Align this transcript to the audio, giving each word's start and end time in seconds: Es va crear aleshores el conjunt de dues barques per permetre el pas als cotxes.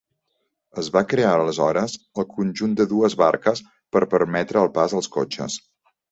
Es 0.83 0.87
va 0.93 1.01
crear 1.09 1.33
aleshores 1.41 1.93
el 2.23 2.25
conjunt 2.37 2.73
de 2.79 2.87
dues 2.93 3.17
barques 3.19 3.61
per 3.97 4.01
permetre 4.15 4.61
el 4.63 4.71
pas 4.79 4.97
als 5.01 5.11
cotxes. 5.17 5.59